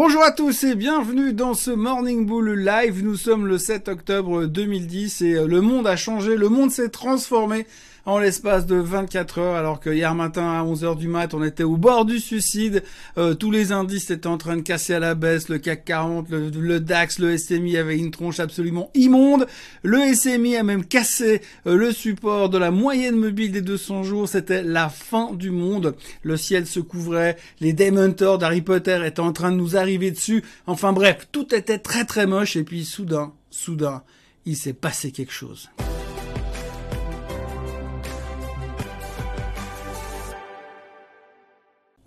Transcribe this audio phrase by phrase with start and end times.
[0.00, 3.02] Bonjour à tous et bienvenue dans ce Morning Bull Live.
[3.02, 6.90] Nous sommes le 7 octobre 2010 et euh, le monde a changé, le monde s'est
[6.90, 7.66] transformé
[8.08, 11.44] en l'espace de 24 heures, alors que hier matin à 11 heures du mat, on
[11.44, 12.82] était au bord du suicide.
[13.18, 15.50] Euh, tous les indices étaient en train de casser à la baisse.
[15.50, 19.46] Le CAC 40, le, DAX, le SMI avait une tronche absolument immonde.
[19.82, 24.26] Le SMI a même cassé euh, le support de la moyenne mobile des 200 jours.
[24.26, 25.94] C'était la fin du monde.
[26.22, 27.36] Le ciel se couvrait.
[27.60, 30.42] Les Dementors d'Harry Potter étaient en train de nous arriver dessus.
[30.66, 32.56] Enfin bref, tout était très très moche.
[32.56, 34.02] Et puis soudain, soudain,
[34.46, 35.68] il s'est passé quelque chose.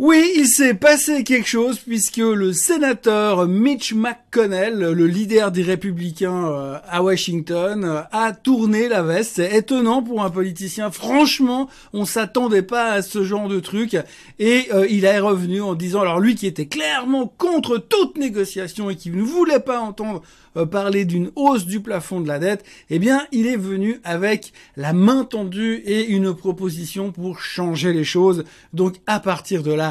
[0.04, 6.48] Oui, il s'est passé quelque chose puisque le sénateur Mitch McConnell, le leader des républicains
[6.48, 9.34] euh, à Washington, euh, a tourné la veste.
[9.36, 10.90] C'est étonnant pour un politicien.
[10.90, 13.96] Franchement, on s'attendait pas à ce genre de truc.
[14.40, 18.90] Et euh, il est revenu en disant, alors lui qui était clairement contre toute négociation
[18.90, 20.24] et qui ne voulait pas entendre
[20.70, 24.92] parler d'une hausse du plafond de la dette, eh bien, il est venu avec la
[24.92, 28.44] main tendue et une proposition pour changer les choses.
[28.74, 29.91] Donc, à partir de là,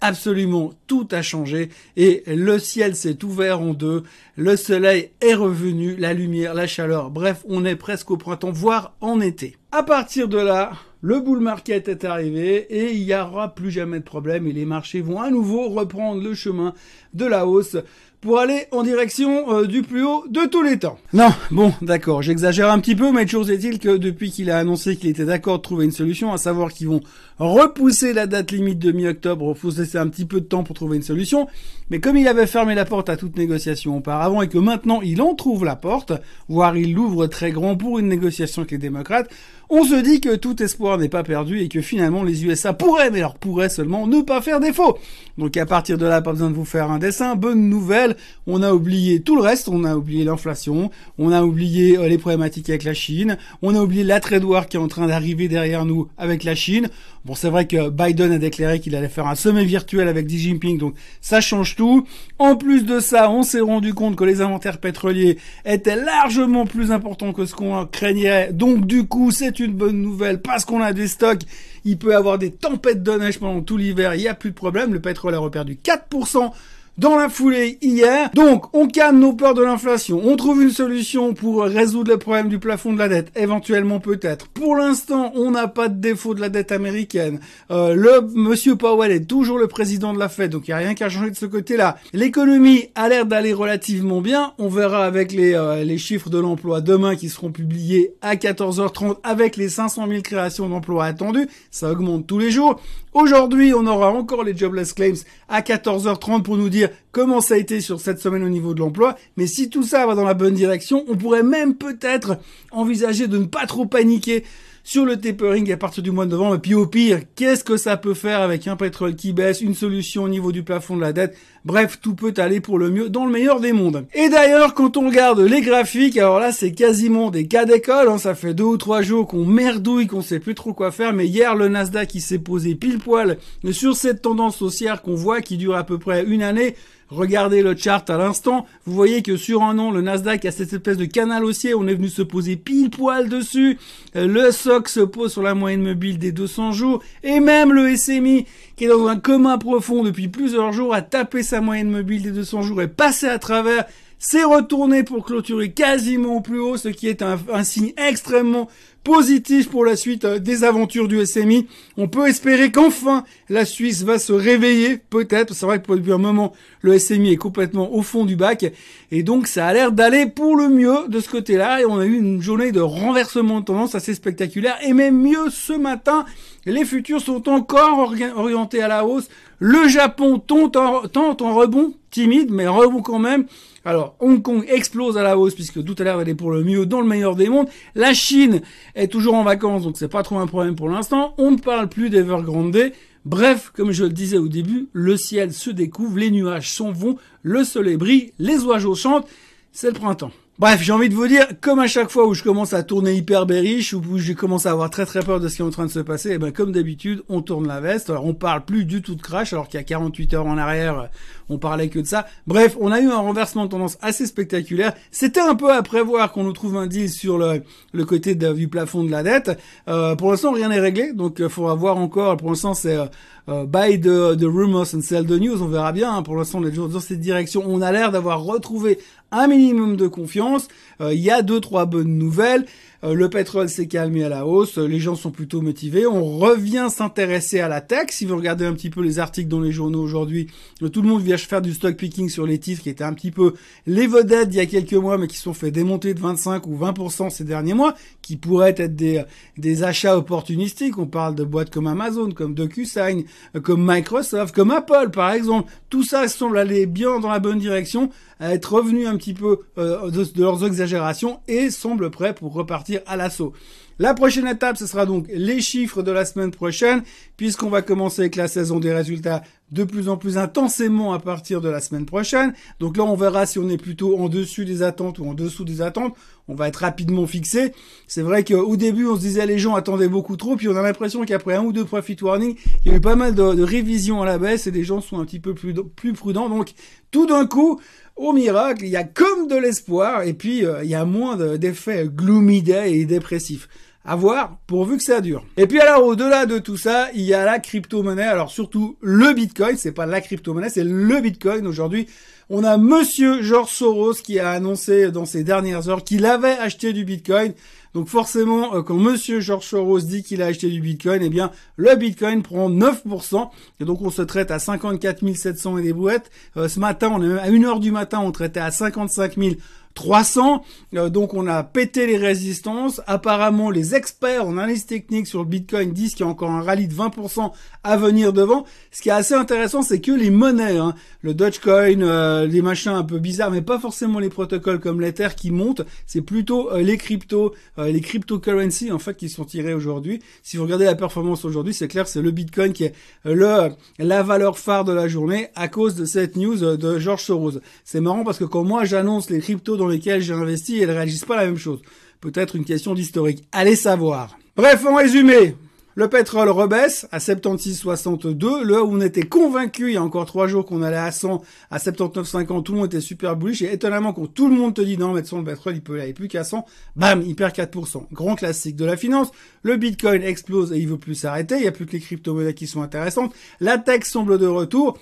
[0.00, 4.02] absolument tout a changé et le ciel s'est ouvert en deux,
[4.36, 8.94] le soleil est revenu, la lumière, la chaleur, bref, on est presque au printemps, voire
[9.00, 9.56] en été.
[9.72, 14.00] À partir de là, le bull market est arrivé et il n'y aura plus jamais
[14.00, 16.74] de problème et les marchés vont à nouveau reprendre le chemin
[17.14, 17.76] de la hausse
[18.20, 20.98] pour aller en direction euh, du plus haut de tous les temps.
[21.12, 24.96] Non, bon, d'accord, j'exagère un petit peu, mais toujours est-il que depuis qu'il a annoncé
[24.96, 27.00] qu'il était d'accord de trouver une solution, à savoir qu'ils vont
[27.38, 30.96] repousser la date limite de mi-octobre, il laisser un petit peu de temps pour trouver
[30.96, 31.48] une solution,
[31.90, 35.20] mais comme il avait fermé la porte à toute négociation auparavant et que maintenant il
[35.20, 36.12] en trouve la porte,
[36.48, 39.28] voire il l'ouvre très grand pour une négociation avec les démocrates,
[39.72, 43.10] on se dit que tout espoir n'est pas perdu et que finalement les USA pourraient,
[43.10, 44.98] mais alors pourraient seulement ne pas faire défaut.
[45.38, 47.36] Donc à partir de là, pas besoin de vous faire un dessin.
[47.36, 48.16] Bonne nouvelle,
[48.48, 52.18] on a oublié tout le reste, on a oublié l'inflation, on a oublié euh, les
[52.18, 55.46] problématiques avec la Chine, on a oublié la trade war qui est en train d'arriver
[55.46, 56.88] derrière nous avec la Chine.
[57.24, 60.38] Bon, c'est vrai que Biden a déclaré qu'il allait faire un sommet virtuel avec Xi
[60.38, 62.06] Jinping, donc ça change tout.
[62.38, 66.92] En plus de ça, on s'est rendu compte que les inventaires pétroliers étaient largement plus
[66.92, 68.52] importants que ce qu'on craignait.
[68.52, 71.42] Donc du coup, c'est une bonne nouvelle parce qu'on a des stocks.
[71.84, 74.50] Il peut y avoir des tempêtes de neige pendant tout l'hiver, il n'y a plus
[74.50, 74.92] de problème.
[74.92, 76.50] Le pétrole a reperdu 4%
[76.98, 78.30] dans la foulée hier.
[78.34, 80.20] Donc, on calme nos peurs de l'inflation.
[80.24, 84.48] On trouve une solution pour résoudre le problème du plafond de la dette, éventuellement peut-être.
[84.48, 87.40] Pour l'instant, on n'a pas de défaut de la dette américaine.
[87.70, 90.78] Euh, le Monsieur Powell est toujours le président de la Fed, donc il n'y a
[90.78, 91.96] rien qu'à changer de ce côté-là.
[92.12, 94.52] L'économie a l'air d'aller relativement bien.
[94.58, 99.16] On verra avec les, euh, les chiffres de l'emploi demain qui seront publiés à 14h30
[99.22, 101.48] avec les 500 000 créations d'emplois attendues.
[101.70, 102.80] Ça augmente tous les jours.
[103.12, 106.79] Aujourd'hui, on aura encore les jobless claims à 14h30 pour nous dire
[107.12, 109.16] comment ça a été sur cette semaine au niveau de l'emploi.
[109.36, 112.38] Mais si tout ça va dans la bonne direction, on pourrait même peut-être
[112.70, 114.44] envisager de ne pas trop paniquer
[114.84, 116.56] sur le tapering à partir du mois de novembre.
[116.56, 119.74] Et puis au pire, qu'est-ce que ça peut faire avec un pétrole qui baisse, une
[119.74, 121.36] solution au niveau du plafond de la dette?
[121.64, 124.06] Bref, tout peut aller pour le mieux dans le meilleur des mondes.
[124.14, 128.08] Et d'ailleurs, quand on regarde les graphiques, alors là, c'est quasiment des cas d'école.
[128.08, 128.18] Hein.
[128.18, 131.12] ça fait deux ou trois jours qu'on merdouille, qu'on sait plus trop quoi faire.
[131.12, 133.36] Mais hier, le Nasdaq, il s'est posé pile poil
[133.72, 136.74] sur cette tendance haussière qu'on voit qui dure à peu près une année.
[137.10, 138.66] Regardez le chart à l'instant.
[138.86, 141.74] Vous voyez que sur un an, le Nasdaq a cette espèce de canal haussier.
[141.74, 143.78] On est venu se poser pile poil dessus.
[144.14, 147.02] Euh, le SOC se pose sur la moyenne mobile des 200 jours.
[147.24, 148.46] Et même le SMI,
[148.76, 152.30] qui est dans un commun profond depuis plusieurs jours, a tapé sa moyenne mobile des
[152.30, 153.86] 200 jours et passé à travers
[154.22, 158.68] c'est retourné pour clôturer quasiment au plus haut, ce qui est un signe extrêmement
[159.04, 161.66] positif pour la suite euh, des aventures du SMI.
[161.96, 165.54] On peut espérer qu'enfin la Suisse va se réveiller, peut-être.
[165.54, 166.52] C'est vrai que depuis un moment,
[166.82, 168.64] le SMI est complètement au fond du bac.
[169.10, 171.80] Et donc, ça a l'air d'aller pour le mieux de ce côté-là.
[171.80, 174.78] Et on a eu une journée de renversement de tendance assez spectaculaire.
[174.82, 176.24] Et même mieux, ce matin,
[176.66, 179.28] les futurs sont encore orientés à la hausse.
[179.58, 183.46] Le Japon tente en rebond, timide, mais rebond quand même.
[183.84, 186.62] Alors, Hong Kong explose à la hausse puisque tout à l'heure elle est pour le
[186.62, 187.68] mieux dans le meilleur des mondes.
[187.94, 188.60] La Chine
[188.94, 191.34] est toujours en vacances, donc c'est pas trop un problème pour l'instant.
[191.38, 192.76] On ne parle plus d'Evergrande.
[193.24, 197.16] Bref, comme je le disais au début, le ciel se découvre, les nuages s'en vont,
[197.42, 199.28] le soleil brille, les oiseaux chantent.
[199.72, 200.32] C'est le printemps.
[200.60, 203.14] Bref, j'ai envie de vous dire, comme à chaque fois où je commence à tourner
[203.14, 205.64] hyper bearish, ou où j'ai commencé à avoir très très peur de ce qui est
[205.64, 208.10] en train de se passer, et eh ben comme d'habitude, on tourne la veste.
[208.10, 210.58] Alors on parle plus du tout de crash, alors qu'il y a 48 heures en
[210.58, 211.08] arrière,
[211.48, 212.26] on parlait que de ça.
[212.46, 214.92] Bref, on a eu un renversement de tendance assez spectaculaire.
[215.10, 219.02] C'était un peu à prévoir qu'on nous trouve un deal sur le, côté du plafond
[219.02, 219.58] de la dette.
[219.88, 222.36] Euh, pour l'instant, rien n'est réglé, donc il euh, faudra voir encore.
[222.36, 223.06] Pour l'instant, c'est euh,
[223.50, 225.62] euh, buy the, the rumors and sell the news.
[225.62, 226.14] On verra bien.
[226.14, 226.22] Hein.
[226.22, 227.62] Pour l'instant, on est toujours dans cette direction.
[227.66, 228.98] On a l'air d'avoir retrouvé
[229.32, 230.68] un minimum de confiance.
[231.00, 232.66] Euh, il y a deux trois bonnes nouvelles.
[233.02, 236.06] Euh, le pétrole s'est calmé à la hausse, les gens sont plutôt motivés.
[236.06, 238.08] On revient s'intéresser à la tech.
[238.10, 240.48] Si vous regardez un petit peu les articles dans les journaux aujourd'hui,
[240.92, 243.30] tout le monde vient faire du stock picking sur les titres qui étaient un petit
[243.30, 243.54] peu
[243.86, 246.76] les vedettes d'il y a quelques mois, mais qui sont fait démonter de 25 ou
[246.76, 249.22] 20% ces derniers mois, qui pourraient être des,
[249.56, 250.98] des achats opportunistiques.
[250.98, 253.24] On parle de boîtes comme Amazon, comme DocuSign,
[253.62, 255.72] comme Microsoft, comme Apple par exemple.
[255.88, 258.10] Tout ça semble aller bien dans la bonne direction,
[258.40, 263.16] être revenu un petit peu euh, de leurs exagérations et semble prêt pour repartir à
[263.16, 263.52] l'assaut.
[264.00, 267.02] La prochaine étape, ce sera donc les chiffres de la semaine prochaine,
[267.36, 269.42] puisqu'on va commencer avec la saison des résultats
[269.72, 272.54] de plus en plus intensément à partir de la semaine prochaine.
[272.80, 275.64] Donc là, on verra si on est plutôt en dessus des attentes ou en dessous
[275.64, 276.14] des attentes.
[276.48, 277.74] On va être rapidement fixé.
[278.06, 280.82] C'est vrai qu'au début, on se disait les gens attendaient beaucoup trop, puis on a
[280.82, 284.22] l'impression qu'après un ou deux profit warning, il y a eu pas mal de, révisions
[284.22, 286.48] à la baisse et les gens sont un petit peu plus, plus prudents.
[286.48, 286.72] Donc
[287.10, 287.78] tout d'un coup,
[288.20, 291.36] au miracle, il y a comme de l'espoir et puis euh, il y a moins
[291.56, 293.68] d'effets gloomy day et dépressifs.
[294.04, 295.44] À voir, pourvu que ça dure.
[295.56, 298.22] Et puis alors, au-delà de tout ça, il y a la crypto-monnaie.
[298.22, 301.66] Alors surtout le Bitcoin, c'est pas la crypto-monnaie, c'est le Bitcoin.
[301.66, 302.06] Aujourd'hui,
[302.50, 306.92] on a Monsieur George Soros qui a annoncé dans ces dernières heures qu'il avait acheté
[306.92, 307.52] du Bitcoin.
[307.94, 311.50] Donc forcément, euh, quand Monsieur George Soros dit qu'il a acheté du Bitcoin, eh bien
[311.76, 313.50] le Bitcoin prend 9%.
[313.80, 316.30] Et donc on se traite à 54 700 et des brouettes.
[316.56, 319.54] Euh, ce matin, on est à 1h du matin, on traitait à 55 000
[320.00, 320.64] 300.
[320.94, 323.02] Euh, donc on a pété les résistances.
[323.06, 326.62] Apparemment, les experts en analyse technique sur le Bitcoin disent qu'il y a encore un
[326.62, 327.52] rallye de 20%
[327.84, 328.64] à venir devant.
[328.92, 332.92] Ce qui est assez intéressant, c'est que les monnaies, hein, le Dogecoin, euh, les machins
[332.92, 335.82] un peu bizarres, mais pas forcément les protocoles comme l'Ether qui montent.
[336.06, 340.20] C'est plutôt euh, les cryptos, les cryptocurrencies en fait qui sont tirés aujourd'hui.
[340.42, 342.94] Si vous regardez la performance aujourd'hui, c'est clair, c'est le Bitcoin qui est
[343.24, 347.58] le la valeur phare de la journée à cause de cette news de George Soros.
[347.84, 351.24] C'est marrant parce que quand moi j'annonce les cryptos dans lesquelles j'ai investi, elles réagissent
[351.24, 351.80] pas la même chose.
[352.20, 353.44] Peut-être une question d'historique.
[353.52, 354.38] Allez savoir.
[354.56, 355.56] Bref, en résumé,
[355.96, 358.62] le pétrole rebaisse à 76,62.
[358.62, 361.42] Là où on était convaincu il y a encore trois jours qu'on allait à 100,
[361.70, 363.62] à 79,50, tout le monde était super bullish.
[363.62, 366.12] Et étonnamment, quand tout le monde te dit non, mais le pétrole, il peut aller
[366.12, 366.64] plus qu'à 100,
[366.96, 368.06] bam, il perd 4%.
[368.12, 369.30] Grand classique de la finance.
[369.62, 371.56] Le bitcoin explose et il veut plus s'arrêter.
[371.56, 373.34] Il n'y a plus que les crypto-monnaies qui sont intéressantes.
[373.60, 374.98] La tech semble de retour.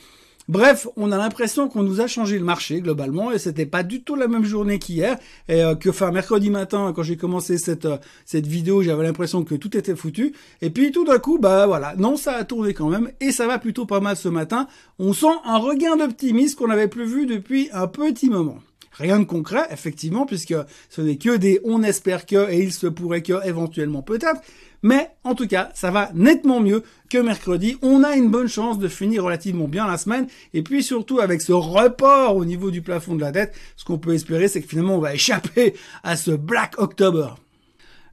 [0.49, 4.03] Bref, on a l'impression qu'on nous a changé le marché globalement et c'était pas du
[4.03, 7.85] tout la même journée qu'hier et euh, que enfin mercredi matin quand j'ai commencé cette
[7.85, 11.67] euh, cette vidéo, j'avais l'impression que tout était foutu et puis tout d'un coup bah
[11.67, 14.69] voilà, non ça a tourné quand même et ça va plutôt pas mal ce matin.
[14.99, 18.57] On sent un regain d'optimisme qu'on n'avait plus vu depuis un petit moment.
[18.99, 20.55] Rien de concret, effectivement, puisque
[20.89, 24.41] ce n'est que des on espère que et il se pourrait que éventuellement peut-être.
[24.83, 27.77] Mais en tout cas, ça va nettement mieux que mercredi.
[27.83, 30.27] On a une bonne chance de finir relativement bien la semaine.
[30.55, 33.99] Et puis surtout avec ce report au niveau du plafond de la dette, ce qu'on
[33.99, 37.29] peut espérer, c'est que finalement on va échapper à ce Black October.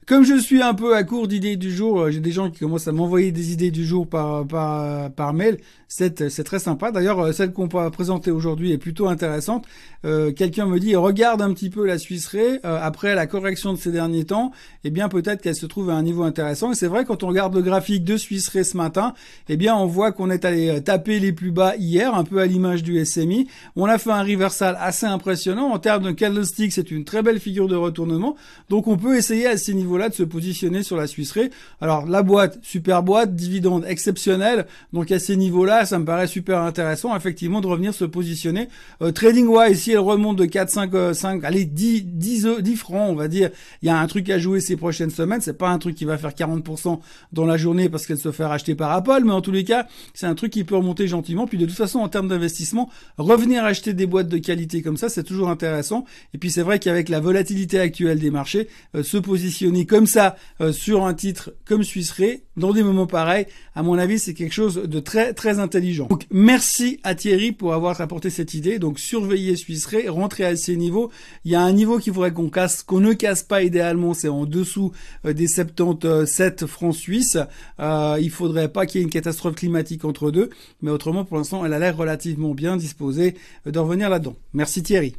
[0.07, 2.59] Comme je suis un peu à court d'idées du jour, euh, j'ai des gens qui
[2.59, 5.57] commencent à m'envoyer des idées du jour par, par, par mail.
[5.87, 6.91] C'est, c'est très sympa.
[6.91, 9.65] D'ailleurs, euh, celle qu'on peut présenter aujourd'hui est plutôt intéressante.
[10.05, 13.79] Euh, quelqu'un me dit, regarde un petit peu la Suisse Ré, après la correction de
[13.79, 14.51] ces derniers temps,
[14.83, 16.71] eh bien peut-être qu'elle se trouve à un niveau intéressant.
[16.71, 19.15] Et c'est vrai, quand on regarde le graphique de Suisse Ré ce matin,
[19.49, 22.45] eh bien on voit qu'on est allé taper les plus bas hier, un peu à
[22.45, 23.47] l'image du SMI.
[23.75, 25.71] On a fait un reversal assez impressionnant.
[25.71, 28.35] En termes de candlestick, c'est une très belle figure de retournement.
[28.69, 31.49] Donc on peut essayer à ces niveaux là de se positionner sur la Suisserie.
[31.81, 34.65] Alors la boîte, super boîte, dividende exceptionnel.
[34.93, 38.69] Donc à ces niveaux-là, ça me paraît super intéressant effectivement de revenir se positionner.
[39.01, 43.09] Euh, trading wise, si elle remonte de 4, 5, 5, allez 10, 10, 10 francs,
[43.09, 43.49] on va dire,
[43.81, 45.41] il y a un truc à jouer ces prochaines semaines.
[45.41, 46.99] C'est pas un truc qui va faire 40%
[47.33, 49.87] dans la journée parce qu'elle se fait racheter par Apple, mais en tous les cas,
[50.13, 51.47] c'est un truc qui peut remonter gentiment.
[51.47, 55.09] Puis de toute façon, en termes d'investissement, revenir acheter des boîtes de qualité comme ça,
[55.09, 56.05] c'est toujours intéressant.
[56.33, 60.35] Et puis c'est vrai qu'avec la volatilité actuelle des marchés, euh, se positionner comme ça
[60.61, 62.13] euh, sur un titre comme Suisse
[62.57, 66.07] dans des moments pareils, à mon avis, c'est quelque chose de très très intelligent.
[66.07, 68.79] Donc merci à Thierry pour avoir apporté cette idée.
[68.79, 71.11] Donc surveiller Suisse rentrer à ces niveaux.
[71.43, 74.29] Il y a un niveau qu'il faudrait qu'on casse, qu'on ne casse pas idéalement, c'est
[74.29, 74.91] en dessous
[75.25, 77.37] euh, des 77 francs suisses.
[77.79, 80.49] Euh, il faudrait pas qu'il y ait une catastrophe climatique entre deux,
[80.81, 84.35] mais autrement pour l'instant, elle a l'air relativement bien disposée d'en revenir là-dedans.
[84.53, 85.15] Merci Thierry.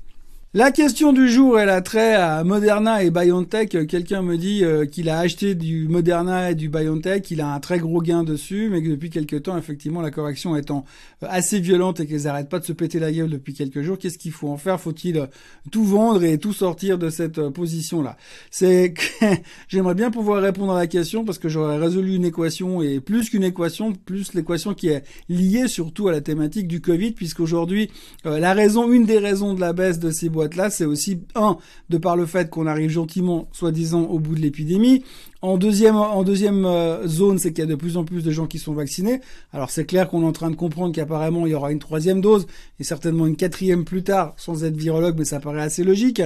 [0.57, 3.87] La question du jour, elle a trait à Moderna et BioNTech.
[3.87, 7.61] Quelqu'un me dit euh, qu'il a acheté du Moderna et du BioNTech, il a un
[7.61, 10.87] très gros gain dessus, mais que depuis quelques temps, effectivement, la correction étant
[11.23, 13.99] euh, assez violente et qu'ils n'arrêtent pas de se péter la gueule depuis quelques jours,
[13.99, 14.81] qu'est-ce qu'il faut en faire?
[14.81, 15.27] Faut-il euh,
[15.71, 18.17] tout vendre et tout sortir de cette position-là?
[18.51, 18.95] C'est
[19.69, 23.29] j'aimerais bien pouvoir répondre à la question parce que j'aurais résolu une équation et plus
[23.29, 27.91] qu'une équation, plus l'équation qui est liée surtout à la thématique du Covid, puisqu'aujourd'hui,
[28.25, 31.57] la raison, une des raisons de la baisse de ces boîtes là c'est aussi, un,
[31.91, 35.05] de par le fait qu'on arrive gentiment, soi-disant, au bout de l'épidémie.
[35.43, 38.31] En deuxième, en deuxième euh, zone, c'est qu'il y a de plus en plus de
[38.31, 39.21] gens qui sont vaccinés.
[39.53, 42.23] Alors c'est clair qu'on est en train de comprendre qu'apparemment il y aura une troisième
[42.23, 42.47] dose
[42.81, 46.23] et certainement une quatrième plus tard, sans être virologue, mais ça paraît assez logique.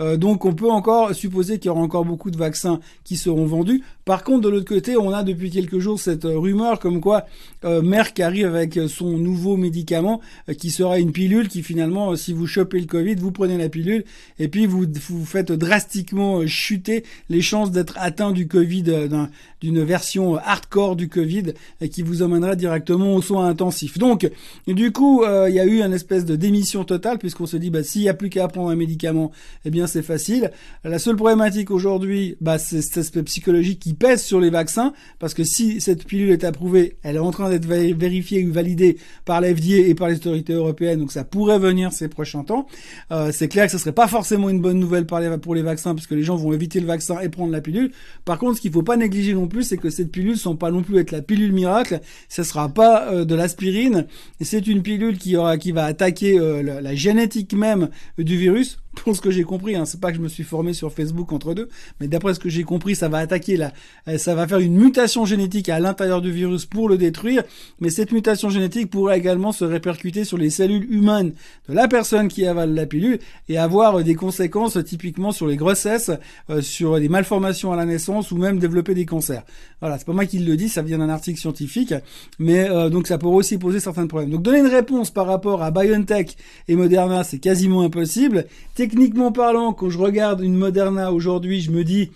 [0.00, 3.44] Euh, donc on peut encore supposer qu'il y aura encore beaucoup de vaccins qui seront
[3.44, 3.82] vendus.
[4.06, 7.26] Par contre, de l'autre côté, on a depuis quelques jours cette euh, rumeur comme quoi
[7.62, 10.20] Merck arrive avec son nouveau médicament
[10.58, 14.04] qui sera une pilule qui finalement, si vous chopez le Covid, vous prenez la pilule
[14.38, 19.26] et puis vous, vous faites drastiquement chuter les chances d'être atteint du Euh,
[19.64, 21.54] d'une version hardcore du Covid
[21.90, 23.96] qui vous emmènera directement aux soins intensifs.
[23.96, 24.30] Donc,
[24.66, 27.70] du coup, euh, il y a eu une espèce de démission totale puisqu'on se dit,
[27.70, 29.32] bah, s'il n'y a plus qu'à prendre un médicament,
[29.64, 30.50] eh bien, c'est facile.
[30.84, 35.32] La seule problématique aujourd'hui, bah, c'est cet aspect psychologique qui pèse sur les vaccins parce
[35.32, 39.40] que si cette pilule est approuvée, elle est en train d'être vérifiée ou validée par
[39.40, 42.66] l'FDA et par les autorités européennes, donc ça pourrait venir ces prochains temps.
[43.12, 46.06] Euh, c'est clair que ce serait pas forcément une bonne nouvelle pour les vaccins parce
[46.06, 47.92] que les gens vont éviter le vaccin et prendre la pilule.
[48.26, 50.70] Par contre, ce qu'il faut pas négliger non plus, c'est que cette pilule sans pas
[50.70, 52.00] non plus être la pilule miracle.
[52.28, 54.06] Ce sera pas euh, de l'aspirine.
[54.40, 59.14] C'est une pilule qui aura, qui va attaquer euh, la, génétique même du virus pour
[59.14, 61.54] ce que j'ai compris, hein, c'est pas que je me suis formé sur Facebook entre
[61.54, 61.68] deux,
[62.00, 63.72] mais d'après ce que j'ai compris, ça va attaquer la,
[64.08, 67.42] euh, ça va faire une mutation génétique à l'intérieur du virus pour le détruire,
[67.80, 71.32] mais cette mutation génétique pourrait également se répercuter sur les cellules humaines
[71.68, 76.10] de la personne qui avale la pilule et avoir des conséquences typiquement sur les grossesses,
[76.50, 79.44] euh, sur les malformations à la naissance ou même développer des cancers.
[79.80, 81.94] Voilà, c'est pas moi qui le dis, ça vient d'un article scientifique,
[82.38, 84.30] mais euh, donc ça pourrait aussi poser certains problèmes.
[84.30, 86.36] Donc donner une réponse par rapport à BioNTech
[86.68, 88.46] et Moderna, c'est quasiment impossible
[88.84, 92.10] techniquement parlant, quand je regarde une Moderna aujourd'hui, je me dis,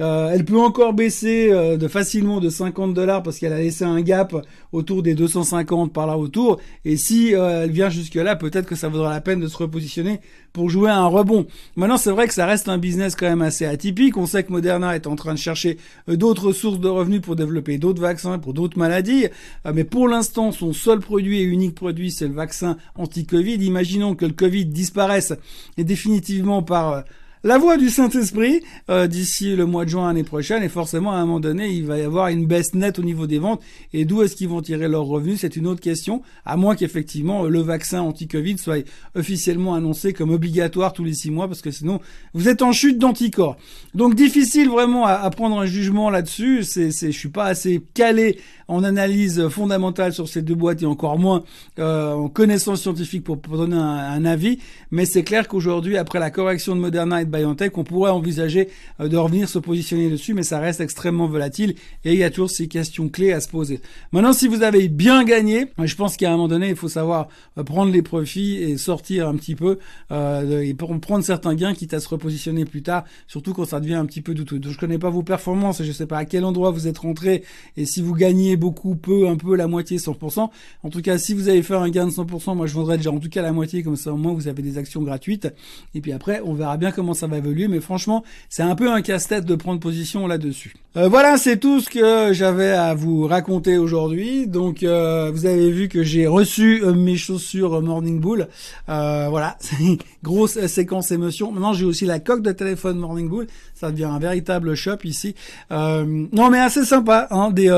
[0.00, 3.84] euh, elle peut encore baisser euh, de facilement de 50 dollars parce qu'elle a laissé
[3.84, 4.34] un gap
[4.72, 6.60] autour des 250 par là autour.
[6.84, 9.56] Et si euh, elle vient jusque là, peut-être que ça vaudra la peine de se
[9.56, 10.20] repositionner
[10.52, 11.46] pour jouer un rebond.
[11.76, 14.16] Maintenant, c'est vrai que ça reste un business quand même assez atypique.
[14.16, 17.78] On sait que Moderna est en train de chercher d'autres sources de revenus pour développer
[17.78, 19.26] d'autres vaccins pour d'autres maladies.
[19.72, 23.56] mais pour l'instant, son seul produit et unique produit, c'est le vaccin anti-Covid.
[23.56, 25.32] Imaginons que le Covid disparaisse
[25.76, 27.04] et définitivement par
[27.44, 31.16] la voix du Saint-Esprit euh, d'ici le mois de juin l'année prochaine et forcément à
[31.16, 33.62] un moment donné il va y avoir une baisse nette au niveau des ventes.
[33.92, 35.40] Et d'où est-ce qu'ils vont tirer leurs revenus?
[35.40, 40.92] C'est une autre question à moins qu'effectivement le vaccin anti-Covid soit officiellement annoncé comme obligatoire
[40.92, 42.00] tous les six mois parce que sinon
[42.34, 43.56] vous êtes en chute d'anticorps.
[43.94, 46.64] Donc difficile vraiment à, prendre un jugement là-dessus.
[46.64, 50.86] C'est c'est je suis pas assez calé en analyse fondamentale sur ces deux boîtes et
[50.86, 51.44] encore moins
[51.78, 54.58] euh, en connaissance scientifique pour, donner un, un, avis.
[54.90, 58.68] Mais c'est clair qu'aujourd'hui après la correction de Moderna BioNTech, on pourrait envisager
[59.00, 62.30] euh, de revenir se positionner dessus, mais ça reste extrêmement volatile et il y a
[62.30, 63.80] toujours ces questions clés à se poser.
[64.12, 67.28] Maintenant, si vous avez bien gagné, je pense qu'à un moment donné, il faut savoir
[67.56, 69.78] euh, prendre les profits et sortir un petit peu
[70.10, 73.94] euh, et prendre certains gains, quitte à se repositionner plus tard, surtout quand ça devient
[73.94, 74.58] un petit peu douteux.
[74.58, 76.98] Donc, je connais pas vos performances et je sais pas à quel endroit vous êtes
[76.98, 77.44] rentré
[77.76, 80.48] et si vous gagnez beaucoup, peu, un peu, la moitié, 100%.
[80.82, 83.10] En tout cas, si vous avez fait un gain de 100%, moi je voudrais déjà
[83.10, 85.48] en tout cas la moitié, comme ça au moins vous avez des actions gratuites.
[85.94, 88.90] Et puis après, on verra bien comment ça va évoluer, mais franchement, c'est un peu
[88.90, 90.74] un casse-tête de prendre position là-dessus.
[90.96, 94.46] Euh, voilà, c'est tout ce que j'avais à vous raconter aujourd'hui.
[94.46, 98.48] Donc, euh, vous avez vu que j'ai reçu euh, mes chaussures Morning Bull.
[98.86, 101.52] voilà, c'est une grosse séquence émotion.
[101.52, 103.46] Maintenant, j'ai aussi la coque de téléphone Morning Bull.
[103.74, 105.34] Ça devient un véritable shop ici.
[105.70, 107.28] non, mais assez sympa.
[107.30, 107.68] Hein, des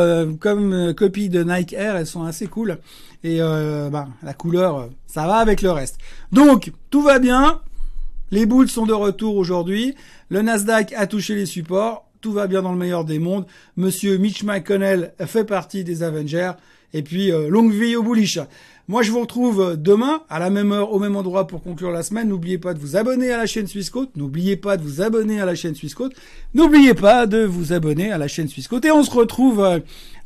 [0.40, 2.78] comme copies de Nike Air, elles sont assez cool.
[3.23, 5.99] Et ben, la couleur, ça va avec le reste.
[6.32, 7.61] Donc, tout va bien.
[8.31, 9.95] Les boules sont de retour aujourd'hui.
[10.29, 12.07] Le Nasdaq a touché les supports.
[12.21, 13.47] Tout va bien dans le meilleur des mondes.
[13.77, 16.53] Monsieur Mitch McConnell fait partie des Avengers.
[16.93, 18.39] Et puis, euh, longue vie au bullish.
[18.89, 22.03] Moi, je vous retrouve demain à la même heure, au même endroit pour conclure la
[22.03, 22.29] semaine.
[22.29, 24.11] N'oubliez pas de vous abonner à la chaîne Swissquote.
[24.17, 26.13] N'oubliez pas de vous abonner à la chaîne Swissquote.
[26.55, 28.85] N'oubliez pas de vous abonner à la chaîne Swissquote.
[28.85, 29.79] Et on se retrouve euh,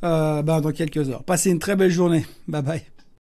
[0.03, 1.25] euh, ben, dans quelques heures.
[1.25, 2.25] Passez une très belle journée.
[2.49, 2.94] Bye bye.